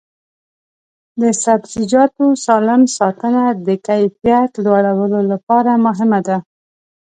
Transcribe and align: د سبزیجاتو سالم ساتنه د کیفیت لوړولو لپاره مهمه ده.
د 1.21 1.23
سبزیجاتو 1.43 2.25
سالم 2.45 2.81
ساتنه 2.97 3.43
د 3.67 3.69
کیفیت 3.87 4.51
لوړولو 4.65 5.19
لپاره 5.31 5.71
مهمه 5.85 6.19
ده. 6.27 6.37